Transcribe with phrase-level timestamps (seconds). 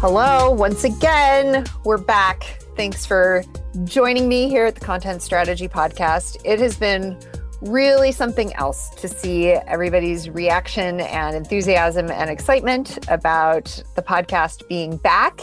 [0.00, 2.42] Hello, once again, we're back.
[2.74, 3.44] Thanks for
[3.84, 6.38] joining me here at the Content Strategy Podcast.
[6.42, 7.18] It has been
[7.60, 14.96] really something else to see everybody's reaction and enthusiasm and excitement about the podcast being
[14.96, 15.42] back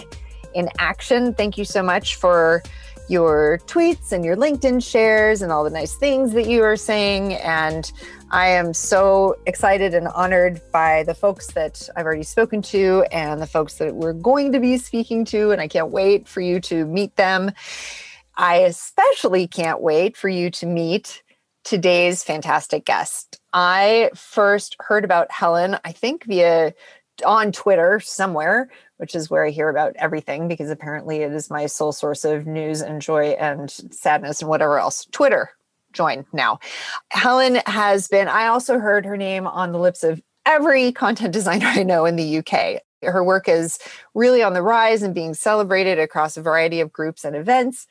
[0.56, 1.36] in action.
[1.36, 2.64] Thank you so much for
[3.10, 7.36] your tweets and your LinkedIn shares and all the nice things that you are saying.
[7.36, 7.92] And
[8.30, 13.42] I am so excited and honored by the folks that I've already spoken to and
[13.42, 15.52] the folks that we're going to be speaking to.
[15.52, 17.52] And I can't wait for you to meet them.
[18.36, 21.24] I especially can't wait for you to meet
[21.64, 23.40] today's fantastic guest.
[23.54, 26.74] I first heard about Helen, I think via
[27.26, 31.66] on Twitter somewhere, which is where I hear about everything because apparently it is my
[31.66, 35.06] sole source of news and joy and sadness and whatever else.
[35.12, 35.50] Twitter,
[35.94, 36.60] join now.
[37.12, 41.68] Helen has been, I also heard her name on the lips of every content designer
[41.68, 42.82] I know in the UK.
[43.04, 43.80] Her work is
[44.16, 47.88] really on the rise and being celebrated across a variety of groups and events.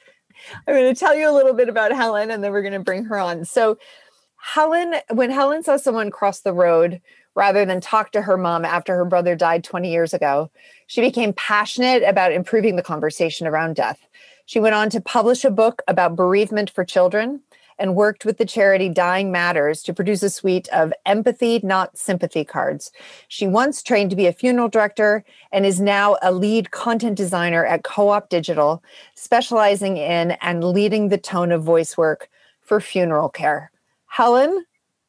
[0.67, 2.80] I'm going to tell you a little bit about Helen and then we're going to
[2.80, 3.44] bring her on.
[3.44, 3.78] So,
[4.39, 7.00] Helen, when Helen saw someone cross the road
[7.34, 10.50] rather than talk to her mom after her brother died 20 years ago,
[10.86, 13.98] she became passionate about improving the conversation around death.
[14.44, 17.41] She went on to publish a book about bereavement for children
[17.78, 22.44] and worked with the charity Dying Matters to produce a suite of empathy, not sympathy
[22.44, 22.92] cards.
[23.28, 27.64] She once trained to be a funeral director and is now a lead content designer
[27.64, 28.83] at Co op Digital,
[29.14, 32.28] specializing in and leading the tone of voice work
[32.60, 33.70] for funeral care.
[34.06, 34.64] Helen,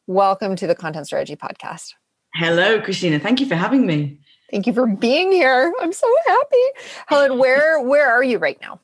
[0.05, 1.93] welcome to the Content Strategy Podcast.
[2.33, 3.19] Hello, Christina.
[3.19, 4.19] Thank you for having me.
[4.52, 5.73] Thank you for being here.
[5.81, 6.63] I'm so happy.
[7.07, 8.79] Helen, where where are you right now?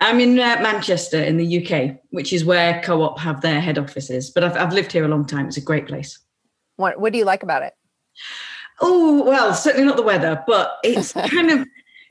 [0.00, 4.30] I'm in uh, Manchester in the UK, which is where Co-op have their head offices.
[4.30, 5.46] But I've, I've lived here a long time.
[5.46, 6.18] It's a great place.
[6.76, 7.74] What What do you like about it?
[8.80, 11.66] Oh well, certainly not the weather, but it's kind of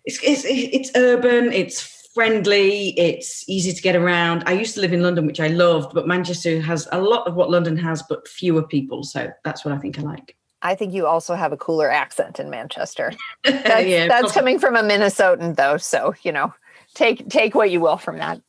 [0.06, 1.52] it's, it's it's urban.
[1.52, 2.90] It's friendly.
[3.00, 4.44] It's easy to get around.
[4.46, 7.36] I used to live in London, which I loved, but Manchester has a lot of
[7.36, 9.04] what London has, but fewer people.
[9.04, 10.36] So that's what I think I like.
[10.62, 13.14] I think you also have a cooler accent in Manchester.
[13.46, 15.78] That's, yeah, that's coming from a Minnesotan, though.
[15.78, 16.54] So you know
[17.00, 18.42] take take what you will from that.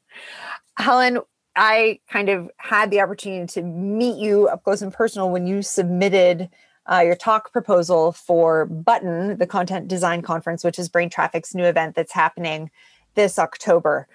[0.76, 1.20] Helen,
[1.56, 5.62] I kind of had the opportunity to meet you up close and personal when you
[5.62, 6.50] submitted
[6.90, 11.64] uh, your talk proposal for Button, the content design conference, which is Brain Traffic's new
[11.64, 12.70] event that's happening
[13.14, 14.08] this October.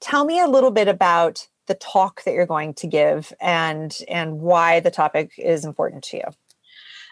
[0.00, 4.40] Tell me a little bit about the talk that you're going to give and and
[4.40, 6.24] why the topic is important to you.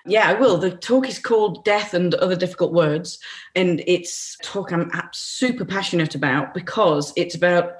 [0.06, 0.58] Yeah, I will.
[0.58, 3.18] The talk is called Death and Other Difficult Words.
[3.54, 7.74] And it's talk I'm super passionate about because it's about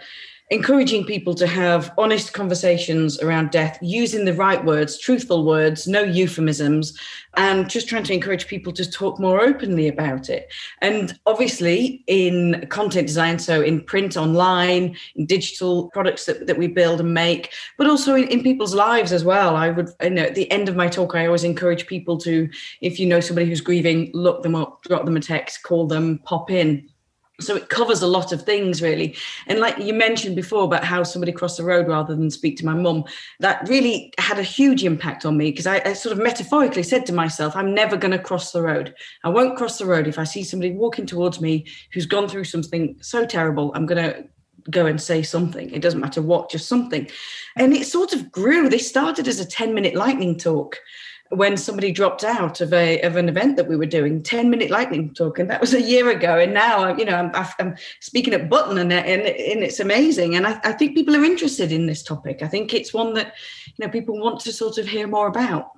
[0.50, 6.02] encouraging people to have honest conversations around death using the right words, truthful words, no
[6.02, 6.98] euphemisms,
[7.36, 10.50] and just trying to encourage people to talk more openly about it.
[10.80, 16.66] And obviously, in content design, so in print, online, in digital products that, that we
[16.66, 19.54] build and make, but also in, in people's lives as well.
[19.54, 22.48] I would, you know, at the end of my talk, I always encourage people to,
[22.80, 26.20] if you know somebody who's grieving, look them up, drop them a text, call them,
[26.24, 26.88] pop in
[27.40, 29.16] so it covers a lot of things really.
[29.46, 32.66] And like you mentioned before about how somebody crossed the road rather than speak to
[32.66, 33.04] my mum
[33.40, 37.06] that really had a huge impact on me because I, I, sort of metaphorically said
[37.06, 38.94] to myself i'm never going to cross the road.
[39.24, 42.44] I won't cross the road if i see somebody walking towards me who's gone through
[42.44, 44.28] something so terrible i'm going to
[44.70, 45.70] go and say something.
[45.70, 47.08] It doesn't matter what just something.
[47.56, 48.68] And it sort of grew.
[48.68, 50.78] They started as a 10 minute lightning talk
[51.30, 54.70] when somebody dropped out of a of an event that we were doing 10 minute
[54.70, 56.38] lightning talk and that was a year ago.
[56.38, 59.80] And now uh, you know i'm, I'm speaking at button and, uh, and, and it's
[59.80, 60.34] amazing.
[60.34, 62.42] And I, I, think people are interested in this topic.
[62.42, 63.34] I think it's one that
[63.66, 65.70] you know people want to sort of hear more about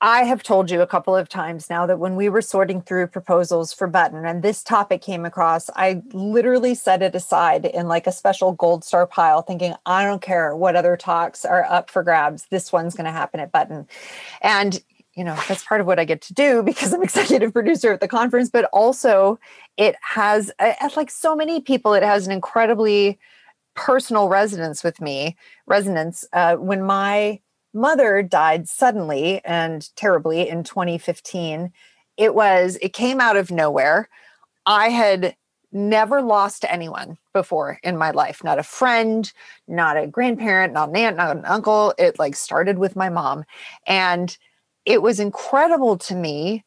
[0.00, 3.08] I have told you a couple of times now that when we were sorting through
[3.08, 8.06] proposals for Button and this topic came across, I literally set it aside in like
[8.06, 12.04] a special gold star pile, thinking, I don't care what other talks are up for
[12.04, 12.46] grabs.
[12.48, 13.88] This one's going to happen at Button.
[14.40, 14.80] And
[15.14, 18.00] you know that's part of what i get to do because i'm executive producer at
[18.00, 19.36] the conference but also
[19.76, 20.52] it has
[20.94, 23.18] like so many people it has an incredibly
[23.74, 25.36] personal resonance with me
[25.66, 27.40] resonance uh, when my
[27.74, 31.72] mother died suddenly and terribly in 2015
[32.18, 34.10] it was it came out of nowhere.
[34.66, 35.36] I had
[35.70, 39.30] never lost anyone before in my life not a friend
[39.66, 41.94] not a grandparent not an aunt not an uncle.
[41.96, 43.44] It like started with my mom.
[43.86, 44.36] And
[44.84, 46.64] it was incredible to me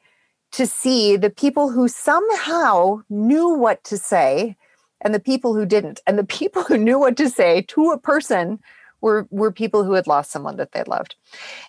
[0.54, 4.56] to see the people who somehow knew what to say
[5.02, 6.00] and the people who didn't.
[6.06, 8.60] And the people who knew what to say to a person
[9.02, 11.16] were, were people who had lost someone that they loved.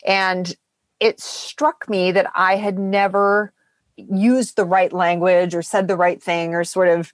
[0.07, 0.55] And
[1.01, 3.53] it struck me that I had never
[3.97, 7.13] used the right language or said the right thing or sort of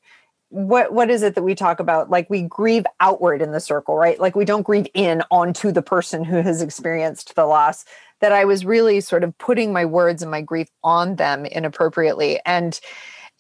[0.50, 2.09] what what is it that we talk about?
[2.09, 4.19] Like we grieve outward in the circle right?
[4.19, 7.85] Like we don't grieve in onto the person who has experienced the loss
[8.20, 12.41] that i was really sort of putting my words and my grief on them inappropriately.
[12.44, 12.79] And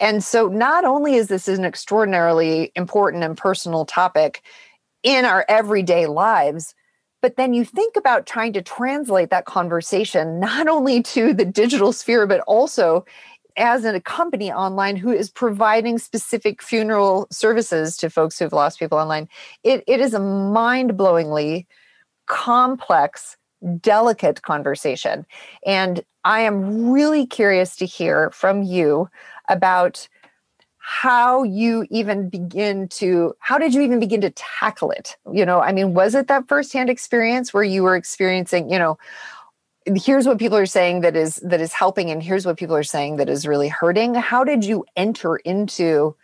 [0.00, 4.42] and so not only is this an extraordinarily important and personal topic
[5.02, 6.74] in our everyday lives
[7.20, 11.92] but then you think about trying to translate that conversation not only to the digital
[11.92, 13.04] sphere but also
[13.58, 18.98] as a company online who is providing specific funeral services to folks who've lost people
[18.98, 19.28] online,
[19.64, 21.66] it, it is a mind blowingly
[22.26, 23.36] complex,
[23.80, 25.26] delicate conversation.
[25.66, 29.08] And I am really curious to hear from you
[29.48, 30.08] about
[30.90, 35.16] how you even begin to how did you even begin to tackle it?
[35.30, 38.98] You know i mean was it that firsthand experience where you were experiencing you know
[39.96, 42.82] here's what people are saying that is that is helping and here's what people are
[42.82, 44.14] saying that is really hurting.
[44.14, 46.16] How did you enter into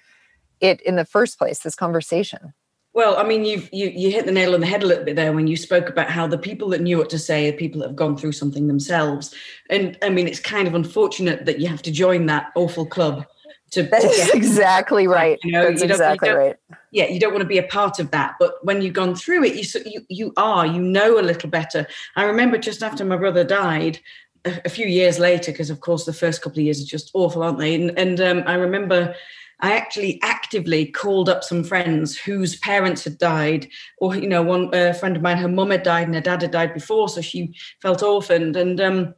[0.60, 2.54] it in the first place this conversation?
[2.94, 5.16] Well, I mean, you've, you you hit the nail on the head a little bit
[5.16, 7.80] there when you spoke about how the people that knew what to say are people
[7.80, 9.34] that have gone through something themselves,
[9.68, 13.26] and I mean, it's kind of unfortunate that you have to join that awful club
[13.74, 13.82] to.
[13.84, 15.38] That's exactly right.
[15.44, 16.56] You know, That's you exactly right.
[16.90, 19.44] Yeah, you don't want to be a part of that, but when you've gone through
[19.44, 21.86] it, you you you are you know a little better.
[22.16, 24.00] I remember just after my brother died,
[24.44, 27.10] a, a few years later, because of course the first couple of years are just
[27.14, 27.74] awful, aren't they?
[27.74, 29.14] And, and um, I remember.
[29.60, 33.68] I actually actively called up some friends whose parents had died,
[33.98, 36.42] or you know, one uh, friend of mine, her mum had died and her dad
[36.42, 38.56] had died before, so she felt orphaned.
[38.56, 39.14] And um,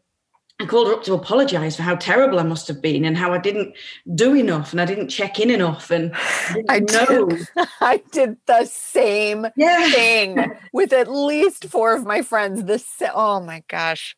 [0.59, 3.33] I called her up to apologize for how terrible I must have been and how
[3.35, 3.75] I didn't
[4.15, 5.91] do enough and I didn't check in enough.
[5.91, 6.13] And
[6.71, 7.47] I, did,
[7.81, 9.91] I did the same yeah.
[9.91, 12.65] thing with at least four of my friends.
[12.65, 14.17] This, oh my gosh.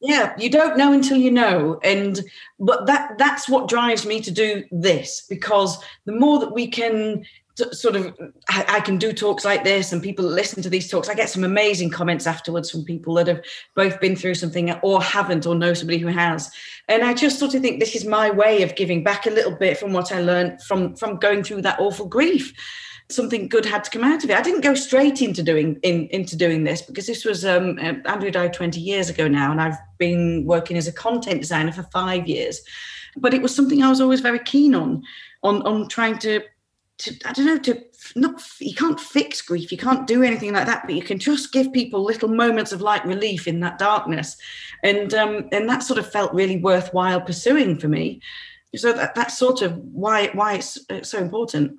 [0.00, 1.80] Yeah, you don't know until you know.
[1.82, 2.20] And,
[2.60, 7.24] but that, that's what drives me to do this because the more that we can
[7.56, 8.16] sort of
[8.48, 11.08] I, can do talks like this and people listen to these talks.
[11.08, 13.42] I get some amazing comments afterwards from people that have
[13.74, 16.50] both been through something or haven't or know somebody who has.
[16.88, 19.54] And i just sort of think this is my way of giving back a little
[19.54, 22.52] bit from what i learned from from going through that awful grief.
[23.10, 24.36] Something good had to come out of it.
[24.36, 27.94] I didn't go straight into doing in, into doing this because this was um, uh,
[28.06, 31.82] andrew died 20 years ago now and i've been working as a content designer for
[31.84, 32.62] five years.
[33.16, 35.02] But it was something i was always very keen on
[35.42, 36.42] on on trying to
[36.98, 37.82] to I don't know to
[38.16, 41.52] not you can't fix grief, you can't do anything like that, but you can just
[41.52, 44.36] give people little moments of light relief in that darkness,
[44.82, 48.20] and um, and that sort of felt really worthwhile pursuing for me.
[48.76, 51.78] So that that's sort of why why it's, it's so important.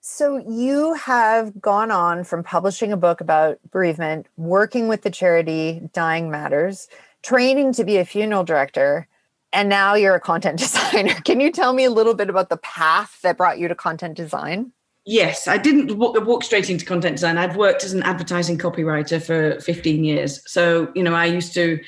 [0.00, 5.80] So you have gone on from publishing a book about bereavement, working with the charity
[5.92, 6.88] Dying Matters,
[7.22, 9.06] training to be a funeral director
[9.52, 11.14] and now you're a content designer.
[11.24, 14.16] Can you tell me a little bit about the path that brought you to content
[14.16, 14.72] design?
[15.04, 17.36] Yes, I didn't walk, straight into content design.
[17.36, 20.40] I've worked as an advertising copywriter for 15 years.
[20.50, 21.80] So, you know, I used to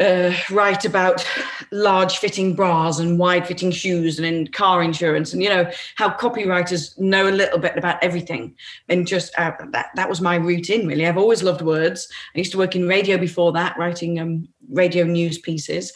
[0.00, 1.26] uh, write about
[1.70, 6.10] large fitting bras and wide fitting shoes and in car insurance and you know how
[6.10, 8.54] copywriters know a little bit about everything
[8.88, 12.50] and just uh, that that was my routine really i've always loved words i used
[12.50, 15.92] to work in radio before that writing um, radio news pieces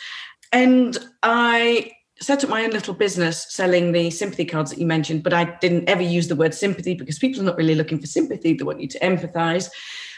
[0.53, 5.23] and I set up my own little business selling the sympathy cards that you mentioned,
[5.23, 8.07] but I didn't ever use the word sympathy because people are not really looking for
[8.07, 9.71] sympathy; they want you to empathize.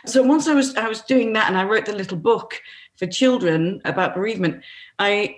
[0.06, 2.60] So once I was I was doing that, and I wrote the little book
[2.96, 4.62] for children about bereavement.
[4.98, 5.36] I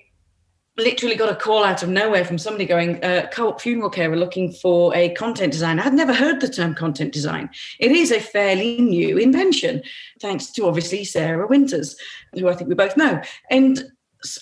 [0.78, 4.16] literally got a call out of nowhere from somebody going, uh, Co-op Funeral Care are
[4.16, 5.82] looking for a content designer.
[5.84, 7.50] I'd never heard the term content design.
[7.78, 9.82] It is a fairly new invention,
[10.20, 11.96] thanks to obviously Sarah Winters,
[12.34, 13.20] who I think we both know.
[13.50, 13.84] And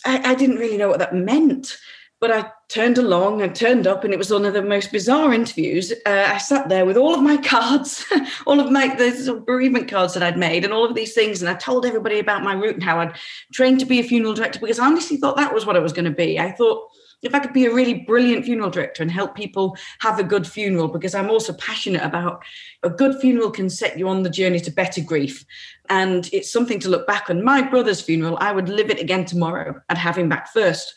[0.05, 1.77] I, I didn't really know what that meant
[2.21, 5.33] but I turned along and turned up, and it was one of the most bizarre
[5.33, 5.91] interviews.
[6.05, 8.05] Uh, I sat there with all of my cards,
[8.47, 11.49] all of my of bereavement cards that I'd made, and all of these things, and
[11.49, 13.17] I told everybody about my route and how I'd
[13.55, 15.95] trained to be a funeral director because I honestly thought that was what I was
[15.95, 16.39] going to be.
[16.39, 16.91] I thought
[17.23, 20.47] if I could be a really brilliant funeral director and help people have a good
[20.47, 22.43] funeral, because I'm also passionate about
[22.83, 25.45] a good funeral can set you on the journey to better grief.
[25.91, 27.45] And it's something to look back on.
[27.45, 29.81] My brother's funeral, I would live it again tomorrow.
[29.91, 30.95] I'd have him back first.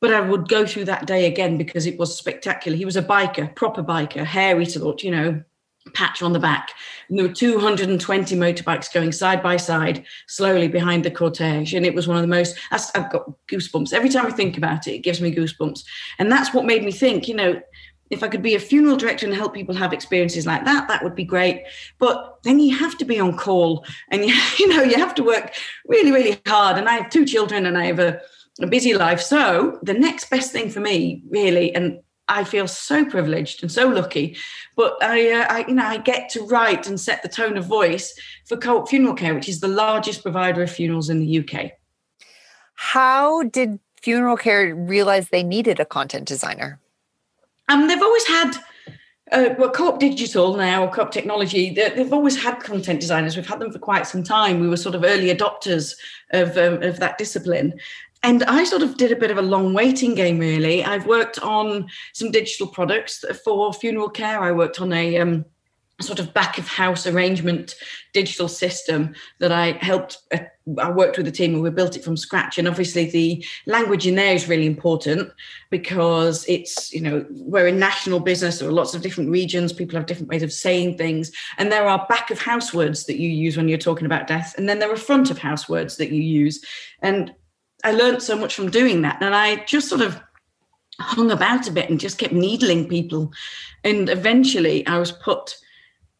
[0.00, 2.76] But I would go through that day again because it was spectacular.
[2.76, 5.42] He was a biker, proper biker, hairy to you know,
[5.94, 6.70] patch on the back.
[7.08, 11.76] And there were 220 motorbikes going side by side, slowly behind the cortege.
[11.76, 13.92] And it was one of the most, I've got goosebumps.
[13.92, 15.84] Every time I think about it, it gives me goosebumps.
[16.18, 17.60] And that's what made me think, you know,
[18.12, 21.02] if I could be a funeral director and help people have experiences like that, that
[21.02, 21.64] would be great.
[21.98, 25.24] But then you have to be on call and you, you know, you have to
[25.24, 25.52] work
[25.88, 26.78] really, really hard.
[26.78, 28.20] And I have two children and I have a
[28.60, 29.20] a busy life.
[29.20, 33.88] So the next best thing for me, really, and I feel so privileged and so
[33.88, 34.36] lucky,
[34.76, 37.66] but I, uh, I, you know, I get to write and set the tone of
[37.66, 38.14] voice
[38.46, 41.72] for Co-op Funeral Care, which is the largest provider of funerals in the UK.
[42.74, 46.78] How did Funeral Care realize they needed a content designer?
[47.68, 48.56] Um, they've always had
[49.32, 53.34] uh, well, Co-op Digital now, Co-op Technology, they've always had content designers.
[53.34, 54.60] We've had them for quite some time.
[54.60, 55.94] We were sort of early adopters
[56.32, 57.72] of, um, of that discipline.
[58.22, 60.84] And I sort of did a bit of a long waiting game, really.
[60.84, 64.40] I've worked on some digital products for funeral care.
[64.40, 65.44] I worked on a um,
[66.02, 67.74] sort of back of house arrangement
[68.12, 70.18] digital system that I helped.
[70.32, 70.38] Uh,
[70.78, 72.58] I worked with the team and we built it from scratch.
[72.58, 75.32] And obviously, the language in there is really important
[75.70, 78.58] because it's, you know, we're a national business.
[78.58, 79.72] There are lots of different regions.
[79.72, 81.32] People have different ways of saying things.
[81.58, 84.54] And there are back of house words that you use when you're talking about death.
[84.56, 86.64] And then there are front of house words that you use.
[87.00, 87.34] And
[87.84, 89.20] I learned so much from doing that.
[89.20, 90.20] And I just sort of
[91.00, 93.32] hung about a bit and just kept needling people.
[93.84, 95.56] And eventually I was put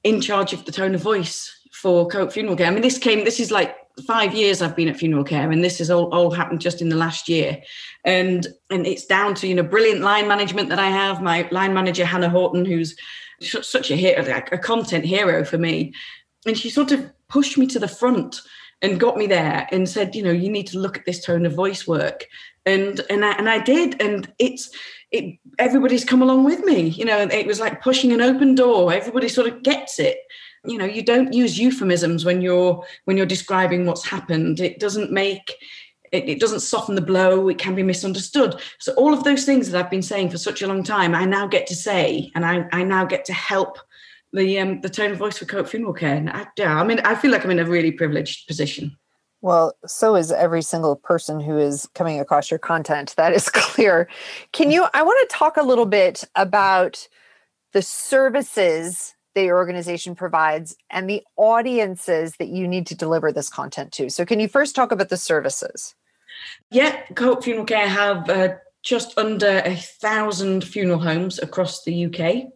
[0.05, 2.67] in charge of the tone of voice for Co-op Funeral Care.
[2.67, 5.63] I mean, this came, this is like five years I've been at Funeral Care, and
[5.63, 7.63] this has all, all happened just in the last year.
[8.05, 11.23] And and it's down to, you know, brilliant line management that I have.
[11.23, 12.97] My line manager, Hannah Horton, who's
[13.41, 15.93] such a hero, a content hero for me.
[16.47, 18.41] And she sort of pushed me to the front
[18.81, 21.47] and got me there and said, you know, you need to look at this tone
[21.47, 22.27] of voice work.
[22.65, 24.01] And and I and I did.
[24.01, 24.71] And it's
[25.11, 28.93] it everybody's come along with me you know it was like pushing an open door.
[28.93, 30.19] Everybody sort of gets it.
[30.65, 34.61] You know you don't use euphemisms when you're when you're describing what's happened.
[34.61, 35.57] It doesn't make
[36.13, 37.49] it, it, doesn't soften the blow.
[37.49, 38.61] It can be misunderstood.
[38.79, 41.25] So all of those things that i've been saying for such a long time i
[41.25, 43.79] now get to say and i, I now get to help
[44.33, 46.17] the um, the tone of voice for Co-op funeral care.
[46.17, 48.97] And I, yeah i mean i feel like i'm in a really privileged position
[49.43, 53.15] well, so is every single person who is coming across your content.
[53.17, 54.09] That is clear.
[54.53, 54.87] Can you?
[54.95, 57.07] I want to talk a little bit about
[57.73, 63.49] the services that your organization provides and the audiences that you need to deliver this
[63.49, 64.11] content to.
[64.11, 65.95] So, can you first talk about the services?
[66.71, 72.53] Yeah, Co-op Funeral Care have uh, just under a thousand funeral homes across the UK.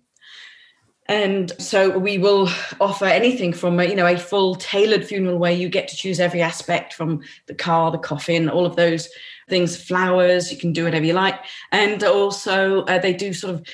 [1.08, 2.48] And so we will
[2.80, 6.18] offer anything from a, you know a full tailored funeral where you get to choose
[6.20, 9.08] every aspect from the car, the coffin, all of those
[9.48, 10.50] things, flowers.
[10.50, 11.38] You can do whatever you like,
[11.72, 13.66] and also uh, they do sort of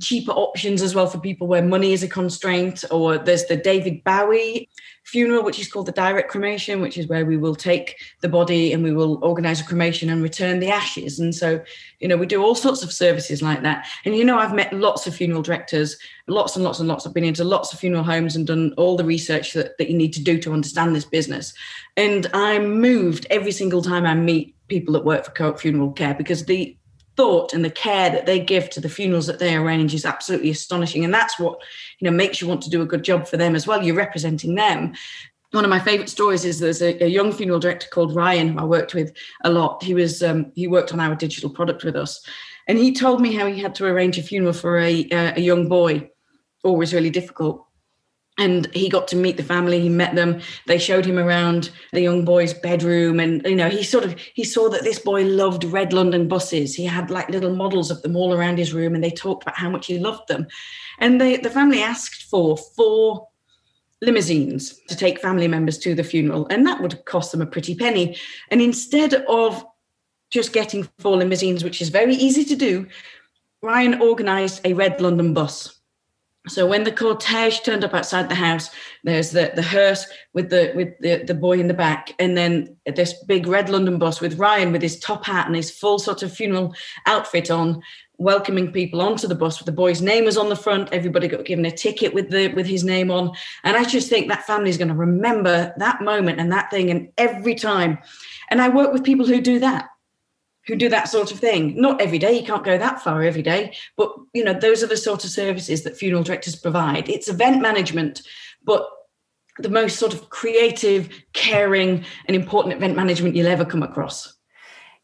[0.00, 2.84] cheaper options as well for people where money is a constraint.
[2.90, 4.68] Or there's the David Bowie
[5.04, 8.72] funeral, which is called the direct cremation, which is where we will take the body
[8.72, 11.20] and we will organize a cremation and return the ashes.
[11.20, 11.62] And so,
[12.00, 13.86] you know, we do all sorts of services like that.
[14.04, 15.96] And, you know, I've met lots of funeral directors,
[16.26, 17.06] lots and lots and lots.
[17.06, 19.96] I've been into lots of funeral homes and done all the research that, that you
[19.96, 21.52] need to do to understand this business.
[21.96, 26.14] And I'm moved every single time I meet people that work for Co-op Funeral Care
[26.14, 26.76] because the
[27.16, 30.50] thought and the care that they give to the funerals that they arrange is absolutely
[30.50, 31.04] astonishing.
[31.04, 31.58] And that's what
[31.98, 33.82] you know makes you want to do a good job for them as well.
[33.82, 34.94] You're representing them.
[35.52, 38.58] One of my favorite stories is there's a, a young funeral director called ryan who
[38.58, 39.12] i worked with
[39.44, 39.82] a lot.
[39.82, 42.24] He was um, he worked on our digital product with us.
[42.66, 45.68] And he told me how he had to arrange a funeral for a, a young
[45.68, 46.10] boy.
[46.64, 47.63] Always really difficult
[48.36, 50.40] and he got to meet the family he met them.
[50.66, 54.44] They showed him around the young boy's bedroom and you know he sort of he
[54.44, 56.74] saw that this boy loved red london buses.
[56.74, 59.56] He had like little models of them all around his room and they talked about
[59.56, 60.46] how much he loved them.
[60.98, 63.28] And they, the family asked for four
[64.02, 66.46] limousines to take family members to the funeral.
[66.50, 68.16] And that would cost them a pretty penny.
[68.50, 69.64] And instead of
[70.34, 72.86] just getting four limousines which is very easy to do
[73.62, 75.73] ryan organized a red london bus
[76.46, 78.68] so when the cortege turned up outside the house,
[79.02, 82.76] there's the, the hearse with the with the, the boy in the back, and then
[82.84, 86.22] this big red London bus with Ryan with his top hat and his full sort
[86.22, 86.74] of funeral
[87.06, 87.82] outfit on,
[88.18, 90.92] welcoming people onto the bus with the boy's name was on the front.
[90.92, 93.32] Everybody got given a ticket with the with his name on.
[93.62, 96.90] And I just think that family is going to remember that moment and that thing
[96.90, 97.98] and every time.
[98.50, 99.88] And I work with people who do that
[100.66, 101.78] who do that sort of thing.
[101.80, 104.86] Not every day, you can't go that far every day, but you know, those are
[104.86, 107.08] the sort of services that funeral directors provide.
[107.08, 108.22] It's event management,
[108.64, 108.86] but
[109.58, 114.34] the most sort of creative, caring, and important event management you'll ever come across.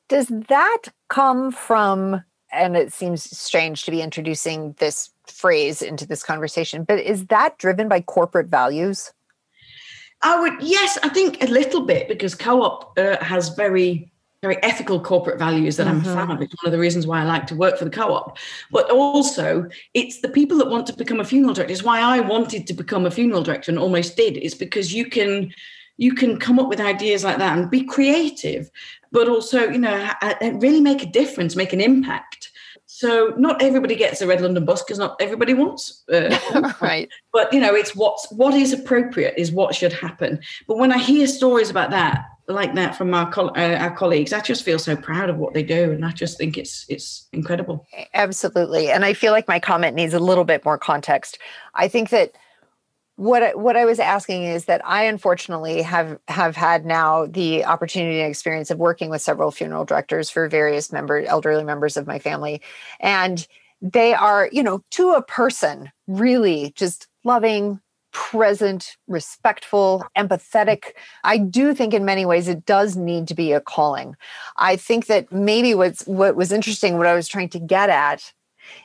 [0.09, 6.25] Does that come from, and it seems strange to be introducing this phrase into this
[6.25, 9.13] conversation, but is that driven by corporate values?
[10.23, 14.11] I would, yes, I think a little bit because co op uh, has very
[14.43, 16.07] very ethical corporate values that mm-hmm.
[16.07, 16.43] I'm a fan of.
[16.43, 18.39] It's one of the reasons why I like to work for the co-op.
[18.71, 21.73] But also, it's the people that want to become a funeral director.
[21.73, 24.39] It's why I wanted to become a funeral director and almost did.
[24.39, 25.53] It's because you can
[25.99, 28.71] you can come up with ideas like that and be creative,
[29.13, 30.11] but also, you know,
[30.55, 32.51] really make a difference, make an impact.
[32.87, 36.03] So not everybody gets a red London bus because not everybody wants.
[36.11, 36.35] Uh,
[36.81, 37.09] right.
[37.33, 40.41] But you know, it's what's what is appropriate is what should happen.
[40.67, 44.41] But when I hear stories about that, like that from our uh, our colleagues, I
[44.41, 47.87] just feel so proud of what they do, and I just think it's it's incredible.
[48.15, 51.39] Absolutely, and I feel like my comment needs a little bit more context.
[51.75, 52.33] I think that
[53.17, 57.65] what I, what I was asking is that I unfortunately have have had now the
[57.65, 62.07] opportunity and experience of working with several funeral directors for various member elderly members of
[62.07, 62.63] my family,
[62.99, 63.47] and
[63.83, 67.81] they are you know to a person really just loving
[68.13, 70.93] present respectful empathetic.
[71.25, 74.17] I do think in many ways it does need to be a calling.
[74.57, 78.33] I think that maybe what's what was interesting what i was trying to get at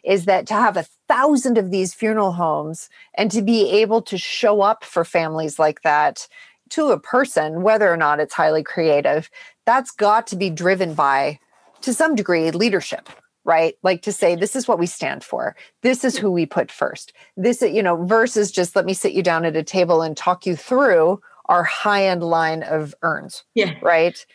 [0.03, 4.17] is that to have a thousand of these funeral homes and to be able to
[4.17, 6.27] show up for families like that
[6.69, 9.29] to a person, whether or not it's highly creative,
[9.65, 11.39] that's got to be driven by,
[11.81, 13.09] to some degree, leadership
[13.45, 13.75] right?
[13.83, 15.55] Like to say this is what we stand for.
[15.83, 17.13] This is who we put first.
[17.37, 20.45] This you know versus just let me sit you down at a table and talk
[20.45, 23.73] you through our high end line of urns yeah.
[23.81, 24.25] right?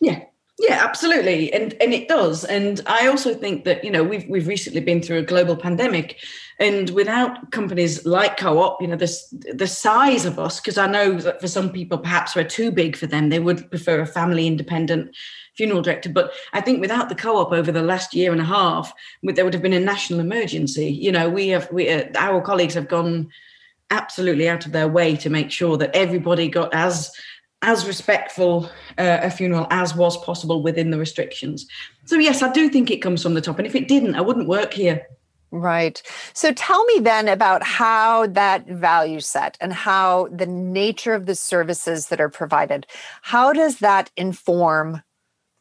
[0.00, 0.20] Yeah.
[0.60, 2.44] Yeah, absolutely, and and it does.
[2.44, 6.18] And I also think that you know we've we've recently been through a global pandemic,
[6.58, 11.14] and without companies like Co-op, you know, this the size of us, because I know
[11.20, 13.28] that for some people perhaps we're too big for them.
[13.28, 15.14] They would prefer a family independent
[15.58, 16.08] funeral director.
[16.08, 19.52] But I think without the co-op over the last year and a half, there would
[19.52, 20.90] have been a national emergency.
[20.90, 23.28] You know, we have we uh, our colleagues have gone
[23.90, 27.12] absolutely out of their way to make sure that everybody got as
[27.60, 31.66] as respectful uh, a funeral as was possible within the restrictions.
[32.04, 33.58] So, yes, I do think it comes from the top.
[33.58, 35.06] And if it didn't, I wouldn't work here.
[35.50, 36.02] Right.
[36.34, 41.34] So tell me then about how that value set and how the nature of the
[41.34, 42.86] services that are provided,
[43.22, 45.02] how does that inform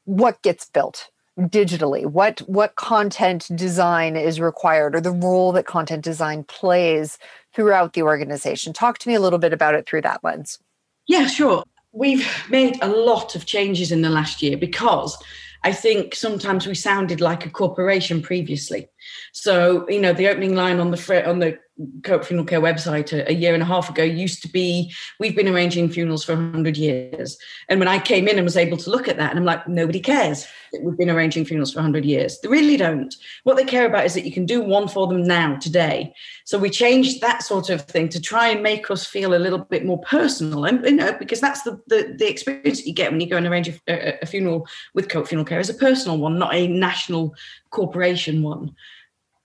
[0.08, 1.10] what gets built?
[1.40, 7.20] digitally what what content design is required or the role that content design plays
[7.54, 10.58] throughout the organization talk to me a little bit about it through that lens
[11.06, 15.16] yeah sure we've made a lot of changes in the last year because
[15.64, 18.88] I think sometimes we sounded like a corporation previously.
[19.34, 21.60] So, you know, the opening line on the on the
[22.04, 25.36] Co-op Funeral Care website a, a, year and a half ago used to be, we've
[25.36, 27.38] been arranging funerals for 100 years.
[27.70, 29.68] And when I came in and was able to look at that, and I'm like,
[29.68, 32.40] nobody cares that we've been arranging funerals for 100 years.
[32.40, 33.14] They really don't.
[33.44, 36.14] What they care about is that you can do one for them now, today.
[36.46, 39.60] So we changed that sort of thing to try and make us feel a little
[39.60, 40.66] bit more personal.
[40.66, 43.38] And, you know, because that's the, the, the experience that you get when you go
[43.38, 46.56] and arrange a, a, a funeral with Co-op Funeral Care is a personal one, not
[46.56, 47.36] a national
[47.70, 48.76] corporation one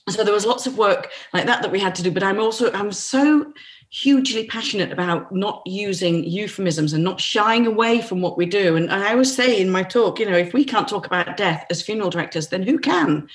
[0.09, 2.41] so there was lots of work like that that we had to do but i'm
[2.41, 3.53] also i'm so
[3.93, 8.75] hugely passionate about not using euphemisms and not shying away from what we do.
[8.75, 11.67] And i always say in my talk you know if we can't talk about death
[11.71, 13.29] as funeral directors then who can?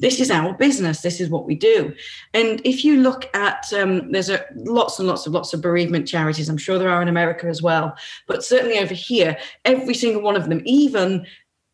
[0.00, 1.02] This is our business.
[1.02, 1.92] This is what we do.
[2.32, 6.06] And if you look at um, there's a lots and lots of lots of bereavement
[6.06, 6.48] charities.
[6.48, 7.94] I'm sure there are in america as well.
[8.26, 11.26] But certainly over here every single one of them even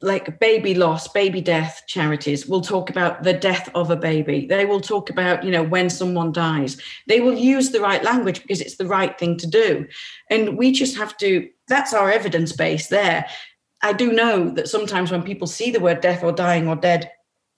[0.04, 4.46] like baby loss, baby death charities will talk about the death of a baby.
[4.46, 6.80] They will talk about, you know, when someone dies.
[7.08, 9.86] They will use the right language because it's the right thing to do.
[10.30, 13.26] And we just have to, that's our evidence base there.
[13.82, 17.10] I do know that sometimes when people see the word death or dying or dead,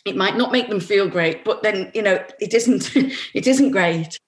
[0.06, 2.94] it might not make them feel great, but then, you know, it isn't,
[3.34, 4.18] it isn't great.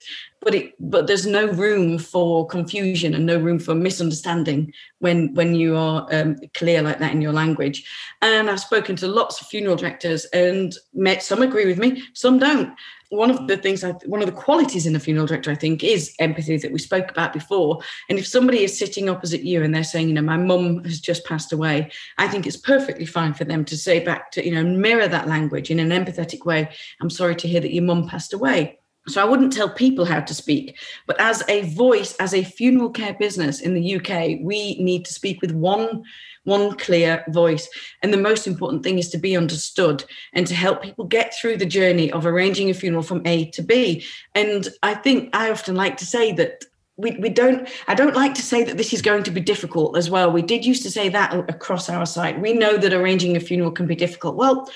[0.41, 5.57] But it but there's no room for confusion and no room for misunderstanding when when
[5.57, 7.85] you are um, clear like that in your language.
[8.23, 12.39] And i've spoken to lots of funeral directors and met some agree with me some
[12.39, 12.73] don't
[13.11, 15.83] one of the things I, one of the qualities in a funeral director i think
[15.83, 17.81] is empathy that we spoke about before.
[18.09, 21.01] And if somebody is sitting opposite you and they're saying you know my mum has
[21.01, 24.55] just passed away i think it's perfectly fine for them to say back to you
[24.55, 26.69] know mirror that language in an empathetic way.
[27.01, 28.79] I'm sorry to hear that your mum passed away.
[29.07, 32.91] So I wouldn't tell people how to speak, but as a voice, as a funeral
[32.91, 36.05] care business in the UK, we need to speak with one
[36.49, 37.69] one clear voice.
[38.03, 41.59] And the most important thing is to be understood and to help people get through
[41.59, 44.05] the journey of arranging a funeral from A to B.
[44.35, 46.65] And I think I often like to say that
[46.97, 49.97] we, we don't i don't like to say that this is going to be difficult
[49.97, 50.33] as well.
[50.33, 52.41] We did used to say that across our site.
[52.41, 54.35] We know that arranging a funeral can be difficult.
[54.35, 54.69] Well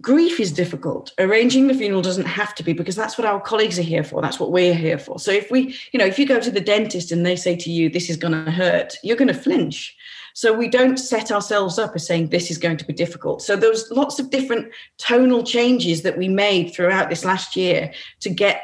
[0.00, 1.12] grief is difficult.
[1.18, 4.22] Arranging the funeral doesn't have to be because that's what our colleagues are here for.
[4.22, 5.18] That's what we're here for.
[5.18, 7.70] So if we you know if you go to the dentist and they say to
[7.70, 9.96] you this is going to hurt you're going to flinch
[10.38, 13.56] so we don't set ourselves up as saying this is going to be difficult so
[13.56, 18.62] there's lots of different tonal changes that we made throughout this last year to get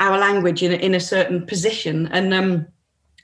[0.00, 2.66] our language in, in a certain position and um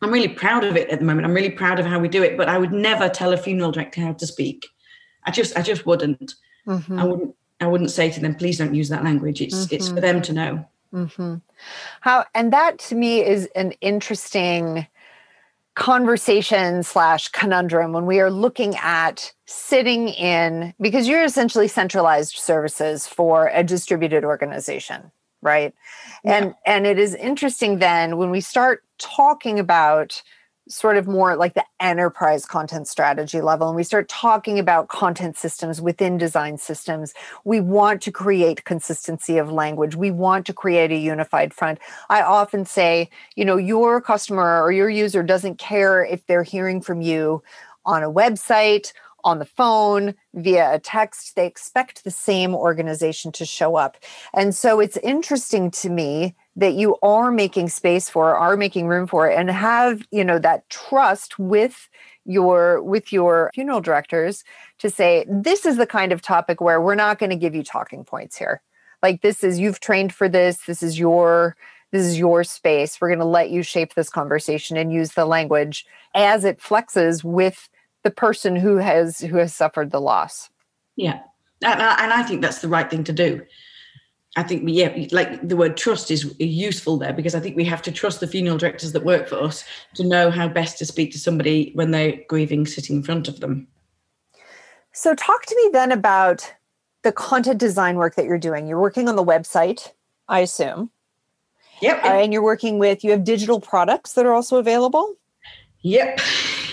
[0.03, 1.27] I'm really proud of it at the moment.
[1.27, 3.71] I'm really proud of how we do it, but I would never tell a funeral
[3.71, 4.67] director how to speak.
[5.25, 6.37] I just I just wouldn't.
[6.67, 6.99] Mm-hmm.
[6.99, 9.43] I wouldn't I wouldn't say to them, please don't use that language.
[9.43, 9.75] It's mm-hmm.
[9.75, 10.67] it's for them to know.
[10.95, 11.35] Mm-hmm.
[12.01, 14.87] How and that to me is an interesting
[15.81, 23.07] conversation slash conundrum when we are looking at sitting in because you're essentially centralized services
[23.07, 25.73] for a distributed organization right
[26.23, 26.35] yeah.
[26.35, 30.23] and and it is interesting then when we start talking about
[30.71, 35.37] sort of more like the enterprise content strategy level and we start talking about content
[35.37, 37.13] systems within design systems
[37.45, 41.79] we want to create consistency of language we want to create a unified front
[42.09, 46.81] i often say you know your customer or your user doesn't care if they're hearing
[46.81, 47.43] from you
[47.85, 48.93] on a website
[49.25, 51.37] on the phone, via a text.
[51.37, 53.97] They expect the same organization to show up.
[54.35, 59.07] And so it's interesting to me that you are making space for, are making room
[59.07, 61.89] for, and have, you know, that trust with
[62.27, 64.45] your with your funeral directors
[64.79, 67.63] to say this is the kind of topic where we're not going to give you
[67.63, 68.61] talking points here.
[69.03, 71.57] Like this is you've trained for this this is your
[71.93, 73.01] this is your space.
[73.01, 77.25] We're going to let you shape this conversation and use the language as it flexes
[77.25, 77.69] with
[78.05, 80.51] the person who has who has suffered the loss.
[80.95, 81.21] Yeah.
[81.63, 83.43] And I, think that's the right thing to do
[84.37, 87.65] I think we, yeah, like the word trust is useful there because I think we
[87.65, 89.65] have to trust the funeral directors that work for us
[89.95, 93.41] to know how best to speak to somebody when they're grieving sitting in front of
[93.41, 93.67] them.
[94.93, 96.53] So talk to me then about
[97.03, 98.69] the content design work that you're doing.
[98.69, 99.93] You're working on the website,
[100.29, 100.91] I assume.
[101.83, 102.05] Yep.
[102.05, 105.15] Uh, and you're working with you have digital products that are also available?
[105.83, 106.21] Yep.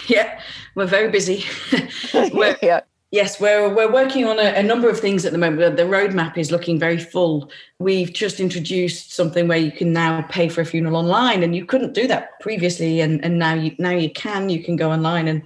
[0.07, 0.39] Yep.
[0.75, 1.43] We're very busy.
[2.13, 2.79] we're, yeah.
[3.11, 5.77] Yes, we're we're working on a, a, number of things at the moment.
[5.77, 7.49] The roadmap is looking very full.
[7.79, 11.65] We've just introduced something where you can now pay for a funeral online, and you
[11.65, 14.49] couldn't do that previously, and and now you now you can.
[14.49, 15.41] You can go online, and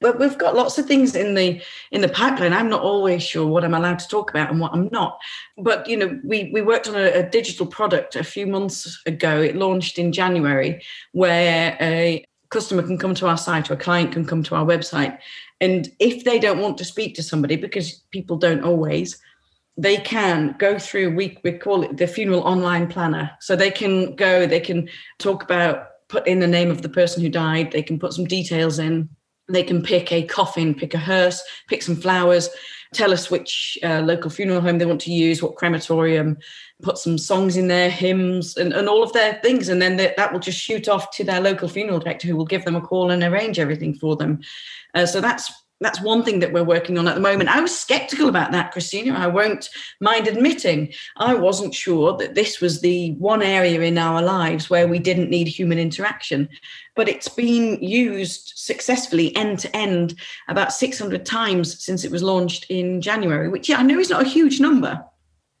[0.00, 2.52] but we've got lots of things in the in the pipeline.
[2.52, 5.16] I'm not always sure what I'm allowed to talk about and what I'm not.
[5.56, 9.40] But you know, we we worked on a, a digital product a few months ago.
[9.40, 14.12] It launched in January, where a customer can come to our site or a client
[14.12, 15.18] can come to our website
[15.60, 19.18] and if they don't want to speak to somebody, because people don't always,
[19.78, 23.30] they can go through, we, we call it the funeral online planner.
[23.40, 24.88] So they can go, they can
[25.18, 28.26] talk about, put in the name of the person who died, they can put some
[28.26, 29.08] details in,
[29.48, 32.48] they can pick a coffin, pick a hearse, pick some flowers,
[32.96, 36.38] tell us which uh, local funeral home they want to use, what crematorium,
[36.82, 39.68] put some songs in there, hymns, and, and all of their things.
[39.68, 42.44] And then they, that will just shoot off to their local funeral director who will
[42.44, 44.40] give them a call and arrange everything for them.
[44.94, 47.54] Uh, so that's that's one thing that we're working on at the moment.
[47.54, 49.14] I was skeptical about that, Christina.
[49.14, 49.68] I won't
[50.00, 50.92] mind admitting.
[51.16, 55.30] I wasn't sure that this was the one area in our lives where we didn't
[55.30, 56.48] need human interaction.
[56.94, 60.14] But it's been used successfully end to end
[60.48, 64.22] about 600 times since it was launched in January, which yeah, I know is not
[64.22, 65.04] a huge number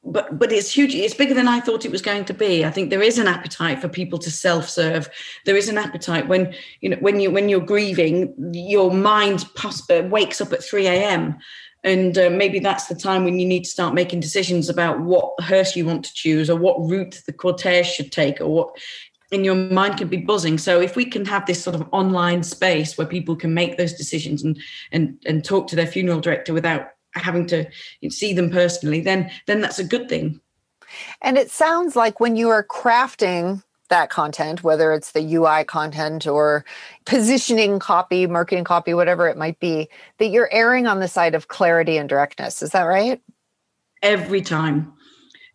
[0.06, 2.64] but but it's huge it's bigger than i thought it was going to be.
[2.64, 5.08] I think there is an appetite for people to self-serve.
[5.44, 10.02] There is an appetite when you know when you when you're grieving your mind uh,
[10.04, 11.36] wakes up at 3 a.m
[11.84, 15.32] and uh, maybe that's the time when you need to start making decisions about what
[15.40, 18.76] hearse you want to choose or what route the cortege should take or what
[19.32, 20.56] and your mind can be buzzing.
[20.56, 23.92] So if we can have this sort of online space where people can make those
[23.92, 24.58] decisions and
[24.92, 27.66] and and talk to their funeral director without having to
[28.08, 30.40] see them personally, then then that's a good thing.
[31.20, 36.26] And it sounds like when you are crafting that content, whether it's the UI content
[36.26, 36.64] or
[37.04, 41.48] positioning copy, marketing copy, whatever it might be, that you're erring on the side of
[41.48, 42.62] clarity and directness.
[42.62, 43.20] Is that right?
[44.02, 44.92] Every time.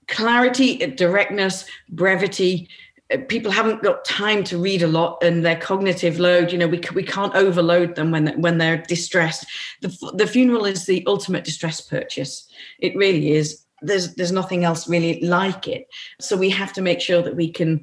[0.08, 2.70] Clarity, directness, brevity,
[3.12, 6.68] Uh, people haven't got time to read a lot and their cognitive load you know
[6.68, 9.46] we, we can't overload them when, when they're distressed.
[9.82, 12.48] The, the funeral is the ultimate distress purchase.
[12.80, 13.64] It really is.
[13.82, 15.88] There's there's nothing else really like it.
[16.20, 17.82] So we have to make sure that we can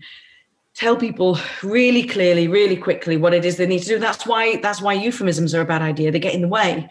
[0.75, 3.99] tell people really clearly really quickly what it is they need to do.
[3.99, 6.13] That's why that's why euphemisms are a bad idea.
[6.13, 6.89] They get in the way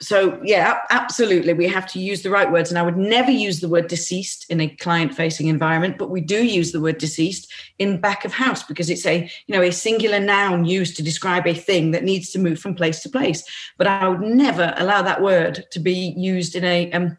[0.00, 1.52] so yeah absolutely.
[1.52, 4.46] We have to use the right words and i would never use the word deceased
[4.48, 8.32] in a client facing environment but we do use the word deceased in back of
[8.32, 12.04] house because it's a you know a singular noun used to describe a thing that
[12.04, 13.42] needs to move from place to place.
[13.76, 17.16] But i would never allow that word to be used in a um,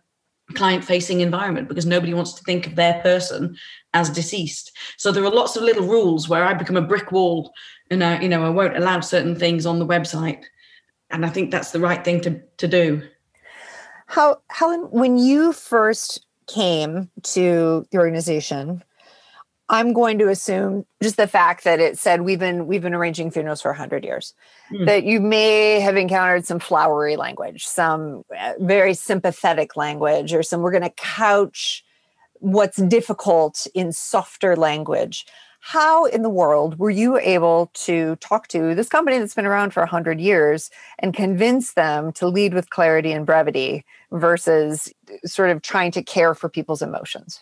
[0.53, 3.55] client facing environment because nobody wants to think of their person
[3.93, 4.71] as deceased.
[4.97, 7.53] So there are lots of little rules where i become a brick wall
[7.91, 10.45] and I, you know i won't allow certain things on the website
[11.09, 13.01] and I think that's the right thing to to do.
[14.07, 18.83] How Helen, when you first came to the organization,
[19.69, 23.29] I'm going to assume just the fact that it said we've been we've been arranging
[23.29, 24.33] funerals for 100 years
[24.71, 24.85] mm.
[24.87, 30.61] that you may have encountered some flowery language, some uh, very sympathetic language or some
[30.61, 31.85] we're going to couch
[32.39, 35.25] what's difficult in softer language.
[35.59, 39.71] How in the world were you able to talk to this company that's been around
[39.71, 40.69] for 100 years
[40.99, 44.91] and convince them to lead with clarity and brevity versus
[45.25, 47.41] sort of trying to care for people's emotions?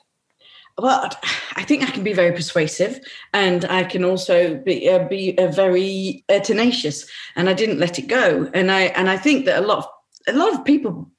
[0.79, 1.09] well,
[1.55, 2.99] I think I can be very persuasive,
[3.33, 7.09] and I can also be uh, be uh, very uh, tenacious.
[7.35, 8.49] And I didn't let it go.
[8.53, 9.85] And I and I think that a lot of
[10.27, 11.09] a lot of people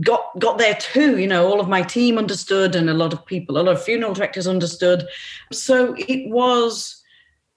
[0.00, 1.18] got got there too.
[1.18, 3.82] You know, all of my team understood, and a lot of people, a lot of
[3.82, 5.06] funeral directors understood.
[5.52, 7.02] So it was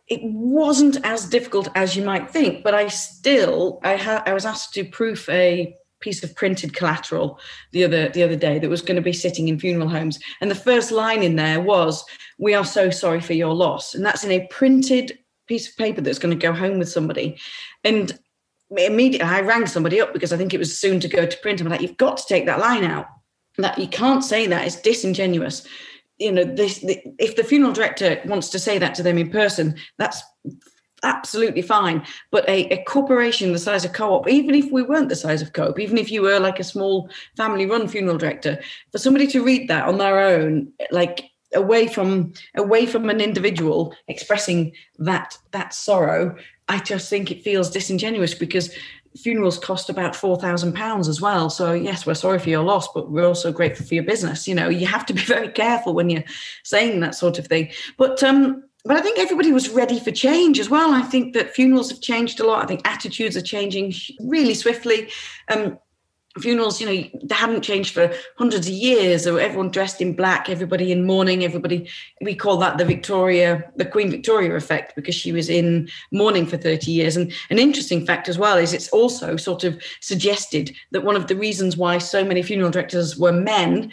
[0.07, 2.63] it wasn't as difficult as you might think.
[2.63, 7.39] But I still I had I was asked to proof a piece of printed collateral
[7.71, 10.49] the other the other day that was going to be sitting in funeral homes and
[10.49, 12.05] the first line in there was
[12.37, 15.99] we are so sorry for your loss and that's in a printed piece of paper
[15.99, 17.37] that's going to go home with somebody
[17.83, 18.17] and
[18.77, 21.61] immediately i rang somebody up because i think it was soon to go to print.
[21.61, 23.07] I'm like you've got to take that line out.
[23.57, 25.67] That you can't say that it's disingenuous.
[26.17, 29.29] You know this the, if the funeral director wants to say that to them in
[29.29, 30.21] person that's
[31.03, 32.05] absolutely fine.
[32.31, 35.53] But a, a, corporation the size of Co-op, even if we weren't the size of
[35.53, 38.59] Co-op, even if you were like a small family-run funeral director,
[38.91, 43.95] for somebody to read that on their own, like away from away from an individual
[44.07, 46.35] expressing that that sorrow,
[46.69, 48.73] I just think it feels disingenuous because
[49.17, 51.49] funerals cost about four thousand pounds as well.
[51.49, 54.47] So yes, we're sorry for your loss, but we're also grateful for your business.
[54.47, 56.23] You know, you have to be very careful when you're
[56.63, 57.69] saying that sort of thing.
[57.97, 60.93] But um but I think everybody was ready for change as well.
[60.93, 62.63] I think that funerals have changed a lot.
[62.63, 65.09] I think attitudes are changing really swiftly.
[65.49, 65.77] Um,
[66.37, 69.23] funerals, you know, they hadn't changed for hundreds of years.
[69.23, 71.89] So everyone dressed in black, everybody in mourning, everybody.
[72.21, 76.57] We call that the Victoria, the Queen Victoria effect, because she was in mourning for
[76.57, 77.17] 30 years.
[77.17, 81.27] And an interesting fact as well is it's also sort of suggested that one of
[81.27, 83.91] the reasons why so many funeral directors were men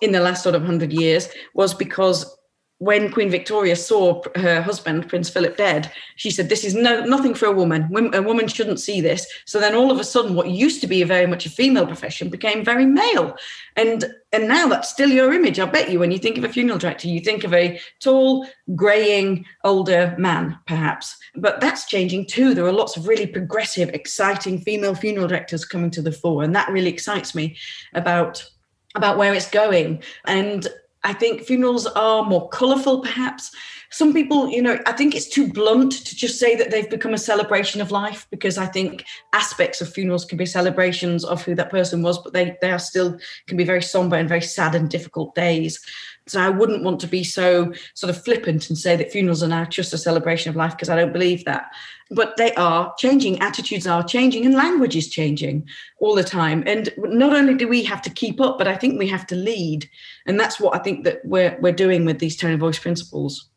[0.00, 2.36] in the last sort of 100 years was because
[2.84, 7.32] when Queen Victoria saw her husband, Prince Philip, dead, she said, This is no, nothing
[7.32, 7.88] for a woman.
[8.12, 9.26] A woman shouldn't see this.
[9.46, 11.86] So then all of a sudden, what used to be a very much a female
[11.86, 13.36] profession became very male.
[13.76, 15.58] And, and now that's still your image.
[15.58, 18.46] I bet you, when you think of a funeral director, you think of a tall,
[18.74, 21.16] graying, older man, perhaps.
[21.34, 22.52] But that's changing too.
[22.52, 26.42] There are lots of really progressive, exciting female funeral directors coming to the fore.
[26.42, 27.56] And that really excites me
[27.94, 28.46] about
[28.94, 30.02] about where it's going.
[30.24, 30.68] And
[31.04, 33.50] I think funerals are more colourful, perhaps.
[33.90, 37.14] Some people, you know, I think it's too blunt to just say that they've become
[37.14, 41.54] a celebration of life because I think aspects of funerals can be celebrations of who
[41.54, 44.74] that person was, but they, they are still can be very somber and very sad
[44.74, 45.78] and difficult days.
[46.26, 49.48] So I wouldn't want to be so sort of flippant and say that funerals are
[49.48, 51.70] now just a celebration of life because I don't believe that.
[52.10, 55.68] But they are changing, attitudes are changing, and language is changing
[56.00, 56.62] all the time.
[56.66, 59.34] And not only do we have to keep up, but I think we have to
[59.34, 59.88] lead.
[60.26, 63.50] And that's what I think that we're we're doing with these tone of voice principles.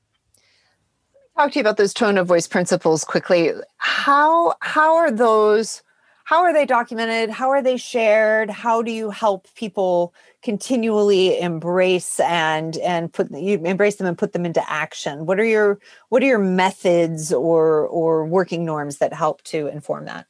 [1.37, 3.51] Talk to you about those tone of voice principles quickly.
[3.77, 5.83] How how are those
[6.27, 7.29] how are they documented?
[7.29, 8.49] How are they shared?
[8.49, 10.13] How do you help people
[10.47, 15.25] continually embrace and and put you embrace them and put them into action?
[15.25, 20.05] What are your what are your methods or or working norms that help to inform
[20.05, 20.25] that?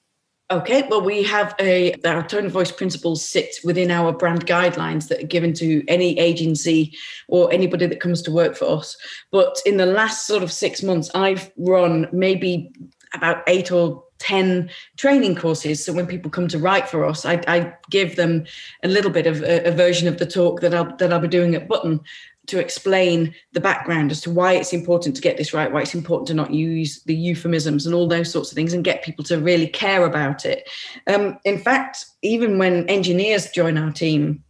[0.49, 5.07] Okay, well, we have a our tone of voice principles sit within our brand guidelines
[5.09, 8.97] that are given to any agency or anybody that comes to work for us.
[9.31, 12.71] But in the last sort of six months, I've run maybe
[13.13, 15.83] about eight or 10 training courses.
[15.83, 18.45] So when people come to write for us, I, I give them
[18.83, 21.27] a little bit of a, a, version of the talk that I'll, that I'll be
[21.27, 22.01] doing at Button
[22.47, 25.93] to explain the background as to why it's important to get this right, why it's
[25.93, 29.23] important to not use the euphemisms and all those sorts of things and get people
[29.25, 30.69] to really care about it.
[31.07, 34.43] Um, in fact, even when engineers join our team,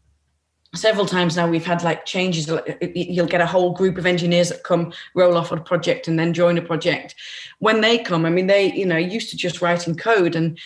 [0.75, 2.49] several times now we've had like changes
[2.93, 6.33] you'll get a whole group of engineers that come roll off a project and then
[6.33, 7.15] join a project
[7.59, 10.59] when they come i mean they you know used to just writing code and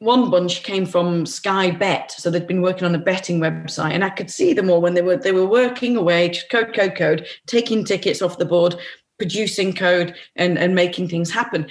[0.00, 4.02] one bunch came from Sky Bet, so they'd been working on a betting website, and
[4.02, 6.96] I could see them all when they were they were working away, just code, code,
[6.96, 8.76] code, taking tickets off the board,
[9.18, 11.66] producing code, and and making things happen.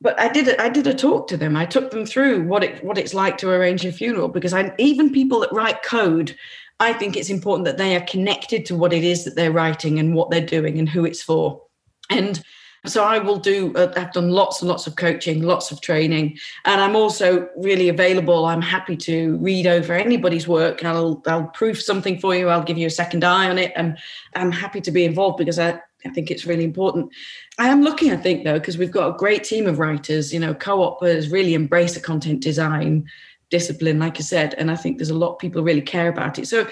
[0.00, 1.56] But I did I did a talk to them.
[1.56, 4.74] I took them through what it what it's like to arrange a funeral because I
[4.78, 6.36] even people that write code
[6.80, 9.98] I think it's important that they are connected to what it is that they're writing
[9.98, 11.62] and what they're doing and who it's for.
[12.08, 12.42] And
[12.86, 16.38] So I will do, uh, I've done lots and lots of coaching, lots of training,
[16.64, 18.46] and I'm also really available.
[18.46, 20.82] I'm happy to read over anybody's work.
[20.82, 22.48] I'll, I'll proof something for you.
[22.48, 23.72] I'll give you a second eye on it.
[23.76, 23.98] And
[24.34, 27.12] I'm happy to be involved because I, I think it's really important.
[27.58, 30.32] I am lucky, I think, though, because we've got a great team of writers.
[30.32, 33.08] You know, co-op has really embraced the content design
[33.50, 36.38] discipline, like I said, and I think there's a lot of people really care about
[36.38, 36.46] it.
[36.46, 36.66] So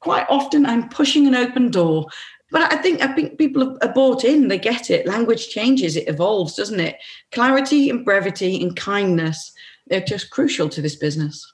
[0.00, 2.06] quite often I'm pushing an open door.
[2.50, 5.06] But I think I think people are bought in, they get it.
[5.06, 6.96] Language changes, it evolves, doesn't it?
[7.30, 9.52] Clarity and brevity and kindness,
[9.86, 11.52] they're just crucial to this business.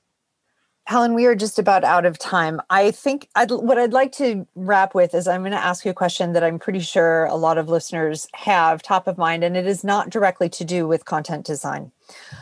[0.86, 2.60] Helen, we are just about out of time.
[2.70, 5.90] I think I'd, what I'd like to wrap with is I'm going to ask you
[5.90, 9.56] a question that I'm pretty sure a lot of listeners have top of mind, and
[9.56, 11.90] it is not directly to do with content design.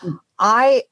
[0.02, 0.20] Mm.
[0.38, 0.82] I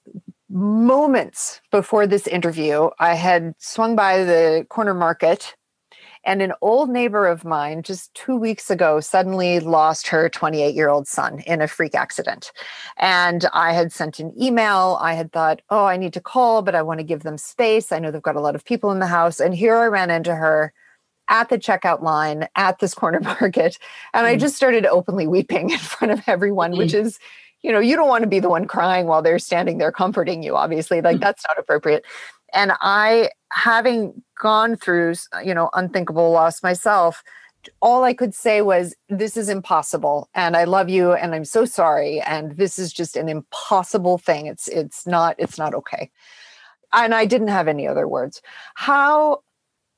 [0.48, 5.54] moments before this interview, I had swung by the corner market
[6.24, 10.88] and an old neighbor of mine just two weeks ago suddenly lost her 28 year
[10.88, 12.52] old son in a freak accident.
[12.96, 14.98] And I had sent an email.
[15.00, 17.92] I had thought, oh, I need to call, but I want to give them space.
[17.92, 19.40] I know they've got a lot of people in the house.
[19.40, 20.72] And here I ran into her
[21.28, 23.78] at the checkout line at this corner market.
[24.14, 24.40] And I mm.
[24.40, 27.00] just started openly weeping in front of everyone, which mm.
[27.00, 27.18] is
[27.62, 30.42] you know you don't want to be the one crying while they're standing there comforting
[30.42, 31.20] you obviously like mm.
[31.20, 32.04] that's not appropriate
[32.52, 37.22] and i having gone through you know unthinkable loss myself
[37.80, 41.64] all i could say was this is impossible and i love you and i'm so
[41.64, 44.46] sorry and this is just an impossible thing.
[44.46, 46.10] It's it's not it's not okay.
[46.92, 48.42] And i didn't have any other words.
[48.74, 49.42] How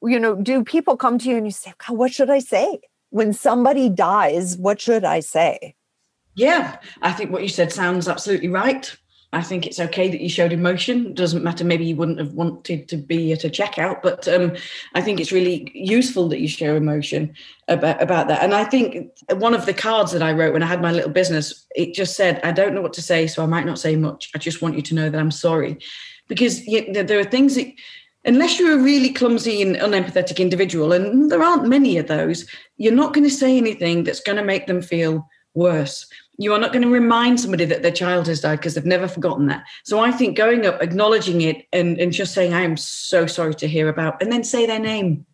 [0.02, 2.80] you know do people come to you and you say God, what should i say?
[3.10, 5.74] When somebody dies what should i say?
[6.36, 8.96] Yeah, I think what you said sounds absolutely right.
[9.34, 11.06] I think it's okay that you showed emotion.
[11.06, 14.56] It doesn't matter, maybe you wouldn't have wanted to be at a checkout, but um,
[14.94, 17.34] I think it's really useful that you show emotion
[17.66, 18.42] about, about that.
[18.42, 21.10] And I think one of the cards that I wrote when I had my little
[21.10, 23.96] business, it just said, I don't know what to say, so I might not say
[23.96, 24.30] much.
[24.34, 25.78] I just want you to know that I'm sorry.
[26.28, 27.66] Because there are things that,
[28.24, 32.94] unless you're a really clumsy and unempathetic individual, and there aren't many of those, you're
[32.94, 36.06] not going to say anything that's going to make them feel worse
[36.38, 39.08] you are not going to remind somebody that their child has died because they've never
[39.08, 39.64] forgotten that.
[39.84, 43.54] So I think going up, acknowledging it, and, and just saying, I am so sorry
[43.56, 45.26] to hear about, and then say their name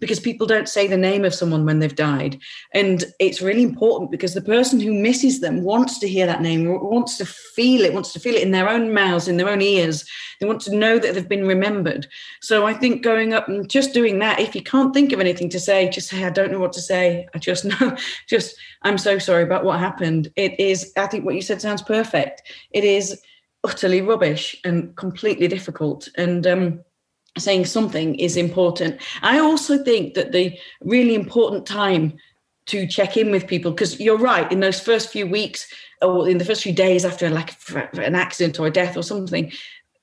[0.00, 2.38] because people don't say the name of someone when they've died.
[2.72, 6.66] And it's really important because the person who misses them wants to hear that name,
[6.66, 9.60] wants to feel it, wants to feel it in their own mouths, in their own
[9.60, 10.04] ears.
[10.40, 12.08] They want to know that they've been remembered.
[12.40, 15.50] So I think going up and just doing that, if you can't think of anything
[15.50, 17.28] to say, just say, I don't know what to say.
[17.34, 20.32] I just know, just, I'm so sorry about what happened.
[20.36, 22.42] It is, I think what you said sounds perfect.
[22.72, 23.20] It is
[23.62, 26.08] utterly rubbish and completely difficult.
[26.16, 26.80] And, um,
[27.38, 29.00] saying something is important.
[29.22, 32.14] I also think that the really important time
[32.66, 36.38] to check in with people, because you're right, in those first few weeks or in
[36.38, 37.54] the first few days after like
[37.94, 39.52] an accident or a death or something,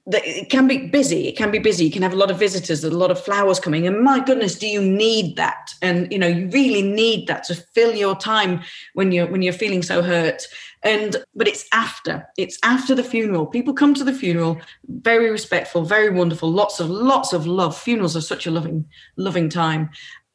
[0.10, 1.28] it can be busy.
[1.28, 1.86] It can be busy.
[1.86, 3.86] You can have a lot of visitors, a lot of flowers coming.
[3.86, 5.74] And my goodness, do you need that?
[5.82, 8.62] And you know, you really need that to fill your time
[8.94, 10.44] when you're when you're feeling so hurt.
[10.84, 12.28] And but it's after.
[12.38, 13.46] It's after the funeral.
[13.46, 17.78] People come to the funeral, very respectful, very wonderful, lots of lots of love.
[17.78, 18.86] Funerals are such a loving,
[19.16, 19.90] loving time.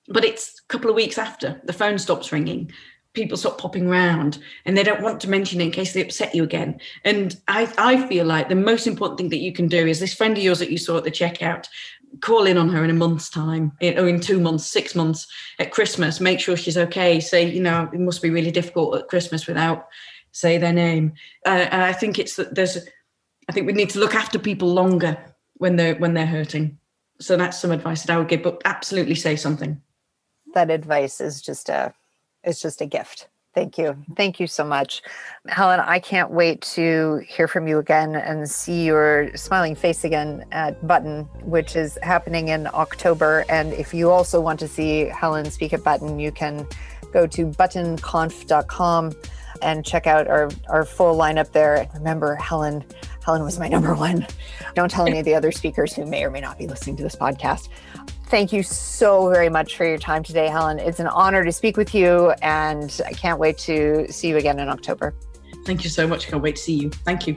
[0.09, 2.73] But it's a couple of weeks after the phone stops ringing
[3.15, 6.35] people stop popping around and they don't want to mention it in case they upset
[6.35, 6.81] you again.
[7.05, 10.15] And I, I feel like the most important thing that you can do is this
[10.15, 11.69] friend of yours that you saw at the checkout,
[12.21, 15.27] call in on her in a month's time or oh, in two months, six months
[15.59, 17.21] at Christmas, make sure she's okay.
[17.21, 19.89] Say, you know, it must be really difficult at Christmas without
[20.33, 21.13] say their name.
[21.47, 22.79] Uh, and I think it's that there's,
[23.49, 25.17] I think we need to look after people longer
[25.55, 26.79] when they're when they're hurting.
[27.21, 29.81] So that's some advice that I would give, but absolutely say something.
[30.55, 31.95] That advice is just a
[32.43, 33.29] it's just a gift.
[33.55, 34.03] Thank you.
[34.17, 35.03] Thank you so much.
[35.47, 40.47] Helen, I can't wait to hear from you again and see your smiling face again
[40.53, 43.45] at Button, which is happening in October.
[43.51, 46.67] And if you also want to see Helen speak at Button, you can
[47.13, 49.13] go to buttonconf.com
[49.63, 51.89] and check out our, our full lineup there.
[51.95, 52.85] Remember, Helen
[53.25, 54.27] Helen was my number one.
[54.75, 57.03] Don't tell any of the other speakers who may or may not be listening to
[57.03, 57.69] this podcast.
[58.27, 60.79] Thank you so very much for your time today, Helen.
[60.79, 64.59] It's an honor to speak with you, and I can't wait to see you again
[64.59, 65.15] in October.
[65.65, 66.29] Thank you so much.
[66.29, 66.91] Can't wait to see you.
[66.91, 67.37] Thank you.